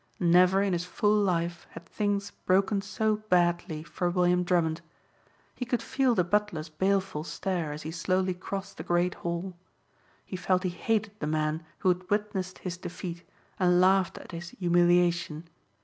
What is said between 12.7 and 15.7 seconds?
defeat and laughed at his humiliation.